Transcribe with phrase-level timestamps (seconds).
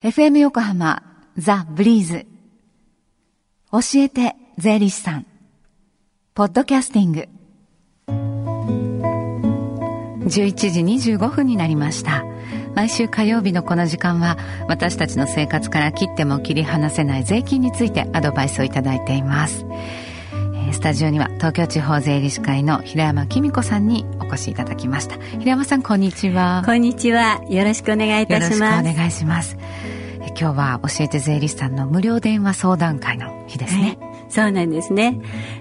[0.00, 1.02] FM 横浜
[1.36, 2.24] ザ・ブリーズ。
[3.72, 5.26] 教えて税理士さん。
[6.34, 7.28] ポッドキャスティング。
[10.22, 12.24] 11時25分になりました。
[12.76, 14.38] 毎週火曜日のこの時間は
[14.68, 19.66] 私たちの生活から切っても切り離せない税金についてアドバイスをいただいています。
[20.72, 29.56] スタジオには東京地方税理士会の平山紀美子さんにお越しいただきました平山さんこんにちはこんにちはよろしくお願いいたしますよろしくお願いします
[30.38, 35.18] 今日は教えて税理士さんの無料電話相談会の日ですね、はいそうなんですね。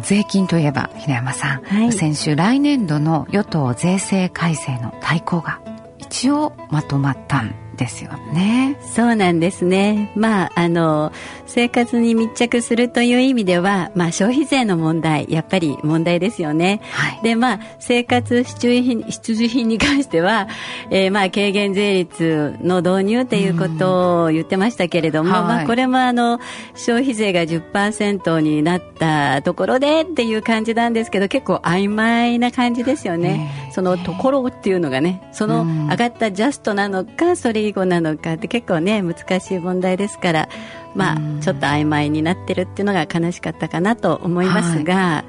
[0.00, 5.60] 税金といえば平山さん、はい、先週来年度の与党税制改正の大綱が
[5.98, 7.42] 一応まとまった。
[7.42, 8.76] んですよね。
[8.94, 10.12] そうなんですね。
[10.14, 11.12] まあ、あの、
[11.46, 16.80] 生活に密着するという意味では、まあ、消費税の問題、やっぱり問題ですよね。
[16.92, 20.48] はい、で、まあ、生活必需品必需品に関しては、
[20.90, 26.40] えー、まあ、軽減税率の導入っていうことを言ってましたけれども、はい、まあ、これもあの、
[26.74, 33.70] 消費税が10%になったところでっていう感じなんですけど、結構曖昧な感じですよね。
[33.72, 40.48] そのところっていうのがね、その上がったジャストなのか、それ以後なのかって結構ね難しい問題ですから
[40.94, 45.24] まあちょっと曖昧になってるっていうのが悲しかったかなと思いますが、は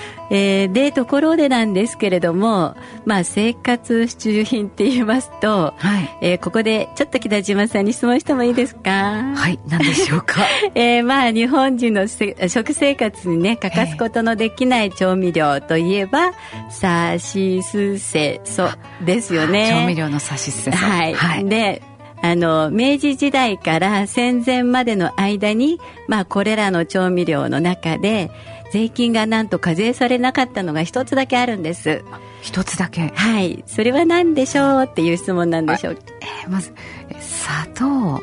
[0.00, 8.90] いえー、で、ところでなんですけれども、まあ、生活必需品って言いますと、はい、えー、ここでちょっと北島さんに質問してもいいですか？
[9.34, 10.42] はい、何でしょうか？
[10.74, 16.32] えー、まあ、日本人の食生活にね、欠かすことのできない調味料といえば、
[16.70, 18.68] さしすせそ
[19.04, 19.70] ですよね。
[19.70, 20.76] 調味料のさしすせそ。
[20.76, 21.14] はい。
[21.14, 21.82] はい、で、
[22.22, 28.30] あの、明治時代から戦前までの間に、まあ、これらの調味料の中で、
[28.72, 32.02] 税金がなんと課税されなかったのが一つだけあるんです。
[32.42, 33.12] 一つだけ？
[33.14, 33.62] はい。
[33.66, 35.98] それは何でしょうっていう質問なんでしょう。
[36.20, 36.72] えー、まず、
[37.20, 38.22] 砂糖、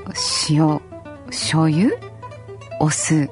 [0.50, 0.82] 塩、
[1.28, 1.92] 醤油、
[2.80, 3.30] お酢、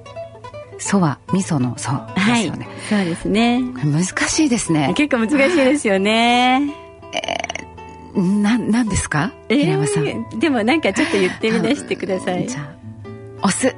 [0.77, 3.61] そは味噌のそですよね、はい、そうですね。
[3.83, 4.93] 難しいですね。
[4.95, 6.73] 結構難しいですよね。
[7.11, 10.39] えー、な何ですか、えー、平山さん。
[10.39, 12.47] でもなんかちょっと言ってみ出してください。
[12.47, 13.67] じゃあお酢。
[13.67, 13.73] あ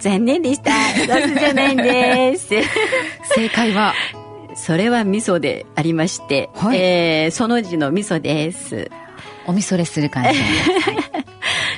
[0.00, 0.70] 残念でした。
[1.06, 2.48] ロスじゃないんです。
[3.34, 3.94] 正解は？
[4.54, 8.90] それは味噌でありまして、はい、えー、その字の味噌です。
[9.46, 10.40] お味噌れする感じ。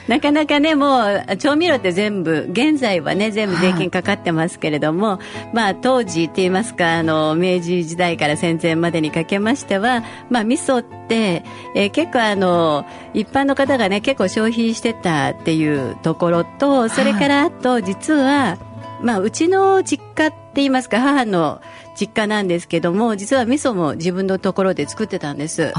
[0.09, 5.21] なかなかね、もう調味料って全部、現在はね、全部税金かかってますけれども、
[5.53, 18.59] まあ当時って言いますか、あの、明治時代から戦前までにかけましては、まあ味噌って、えー、結構あの、一般の方がね、結構消費してたっていうところと、それからあと、実は、
[19.03, 21.61] まあうちの実家って言いますか、母の
[21.99, 25.73] 実家なんですけども、実は味噌も自分のところで作ってたんです。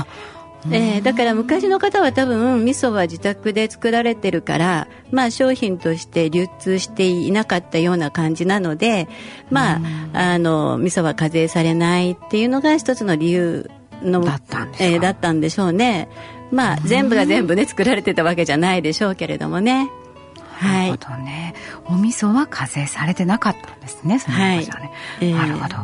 [0.72, 9.08] えー、だから昔の方は多分味噌は自宅で作られてるから、まあ商品として流通していなかったような感じなので、
[9.50, 9.80] まあ、
[10.14, 13.70] あの、味噌は課税されないっていうのが一つの理由
[14.02, 16.08] の、だったんでえー、だったんでしょうね。
[16.52, 19.90] まあ、全部が全部ね、作られてたわけじゃないでしょうけれどもね。
[20.62, 21.54] なるほどね。
[21.86, 24.92] お味噌は課税されてなかったんですね、その昔はね。
[25.20, 25.76] はい、なるほど。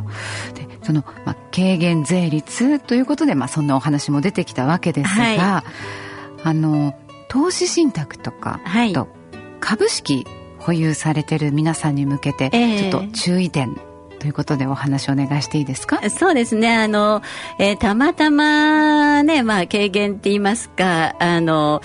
[0.53, 5.63] で、その、まあ、軽減税率ということで、まあ、そんなお話も出てきたわけですが、は
[6.39, 6.95] い、あの、
[7.27, 9.07] 投資信託とか、はい、と
[9.59, 10.25] 株式
[10.57, 13.79] 保有されてる皆さんに向けて、ちょっと注意点
[14.19, 16.09] ということでお話をお願いしていいですか？
[16.09, 16.75] そうですね。
[16.75, 17.21] あの、
[17.57, 21.81] えー、たまたまね、まあ、軽減って言いますか、あの、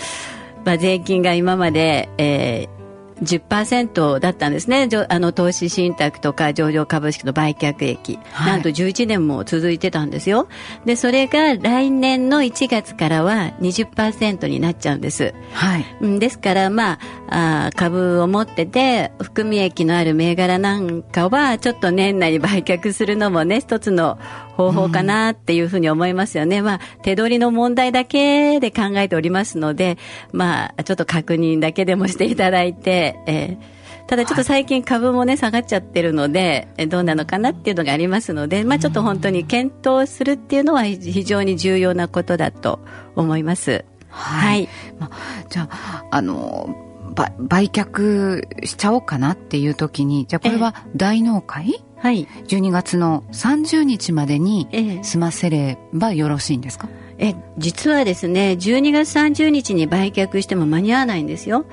[0.65, 2.74] まあ、税金が今まで、えー、
[3.23, 4.89] 10%だったんですね。
[5.09, 8.19] あの、投資信託とか上場株式の売却益。
[8.33, 10.49] はい、なんと11年も続いてたんですよ。
[10.85, 15.35] で、それが来年の1月からは20%になっちゃうんです。
[15.53, 16.19] はい。
[16.19, 24.19] ですから、まあ、あ株を持ってて、含み益のある銘柄なんかは、ちょっと年内に売却するのもね、一つの
[24.57, 26.59] 方法かなっていうふうに思いますよね。
[26.59, 29.99] うん、まあ、手取りの問題だけで考えておりますので、
[30.33, 33.75] まあ、ちょっと確認だけでもしていただいて、えー
[34.07, 42.81] ただちょっと最近株もね、下がっちゃってるので、どうなのかなっていうのがありますので、まあちょっと本当に検討するっていうのは非常に重要なことだと
[43.17, 43.85] 思います。
[44.11, 44.57] はい。
[44.57, 44.69] はい、
[44.99, 46.94] まあ、じゃあ、あの、
[47.39, 51.83] 売却しちゃおうかなっていう時に、じゃあこれは大納会？
[51.97, 52.27] はい。
[52.49, 56.89] 12月の30日までに済ませればよろしいんですか？
[57.19, 61.65] え実はですね、12月30日に売却しても間に合わないんですよ。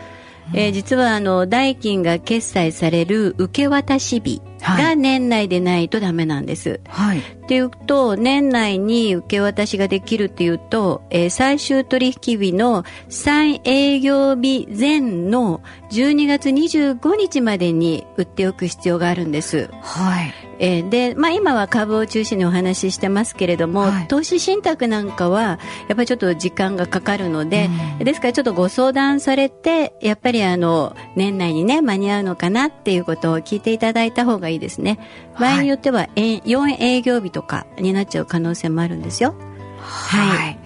[0.53, 6.79] えー、実はあの代金が決済される受け渡し日が年内でないとダメなんです。
[6.87, 7.19] はい。
[7.19, 15.61] っていうと、年内に受け渡しができるっていうと、えー、最終取引日の3営業日前の
[15.91, 19.69] 12月25日までに売っておく必要があるんです。
[19.81, 20.33] はい。
[20.61, 27.67] えー、で、まあ今は株を中心にお話ししてますけれども、はい、投資信託なんかは、やっぱりちょっと時間がかかるので、
[27.99, 34.99] うん、ですからちょっとご相談されて、やっぱりあの、年内にね、間に合うのかなっていうことを聞いていただいた方がいいですね。
[35.39, 39.33] 場合によっては、4営業日とかになっちゃう可能性もあるんですよ。
[39.79, 40.29] はい。
[40.29, 40.59] はい、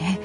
[0.00, 0.20] ね、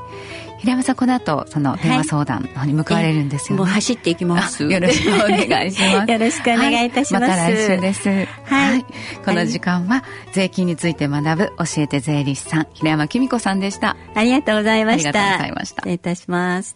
[0.60, 4.64] 平山さん、この後、その電話相談に向かわれるんですよ、ねはい、もう走っていきます。
[4.64, 6.12] よろしくお願いします。
[6.12, 7.24] よろしくお願いいたします。
[7.24, 8.10] はい、また来週です。
[8.10, 8.28] はい。
[8.46, 8.86] はい、
[9.26, 10.04] この時間は、
[10.34, 13.96] 税金について学ぶ教えて税理士さん、平山紀美子さんでした。
[14.16, 15.10] ありがとうございました。
[15.10, 15.82] ありがとうございました。
[15.82, 16.76] 失礼いたします。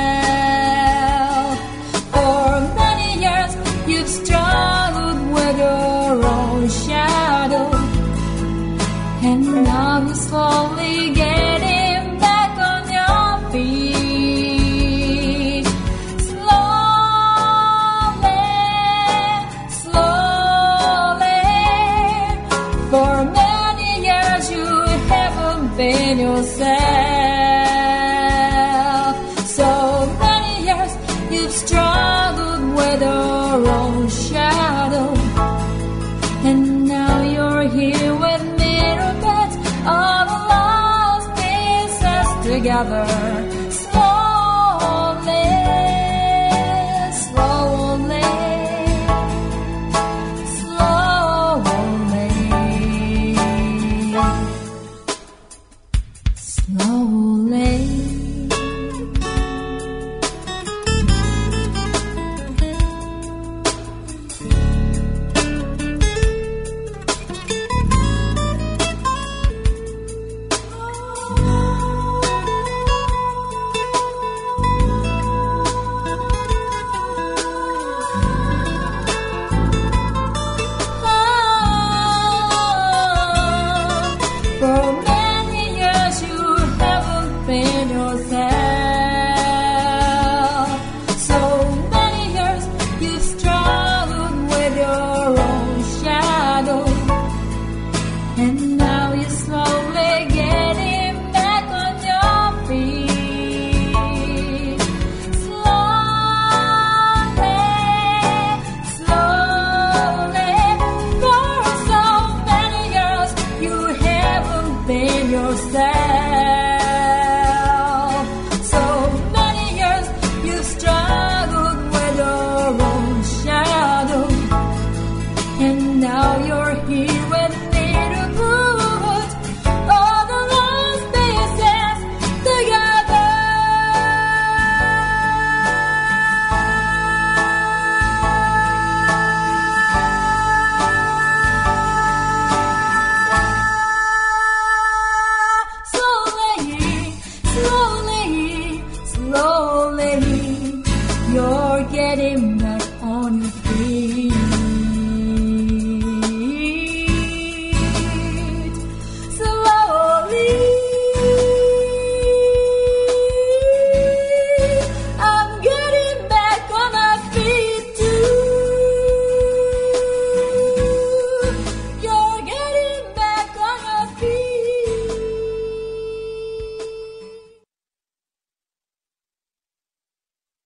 [25.71, 26.69] within yourself.
[29.47, 30.93] So many years
[31.31, 35.13] you've struggled with your own shadow,
[36.43, 43.50] and now you're here with mirror beds of lost pieces together.